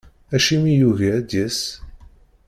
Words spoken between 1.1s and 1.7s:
ad d-yas?